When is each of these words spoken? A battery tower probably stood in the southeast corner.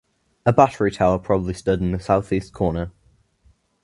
A 0.47 0.51
battery 0.51 0.89
tower 0.89 1.19
probably 1.19 1.53
stood 1.53 1.79
in 1.79 1.91
the 1.91 1.99
southeast 1.99 2.53
corner. 2.53 2.91